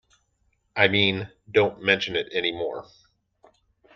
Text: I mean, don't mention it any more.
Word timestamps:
I 0.75 0.87
mean, 0.87 1.31
don't 1.51 1.83
mention 1.83 2.15
it 2.15 2.27
any 2.31 2.51
more. 2.51 2.87